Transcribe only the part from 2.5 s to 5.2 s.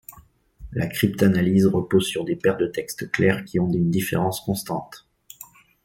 de textes clairs qui ont une différence constante.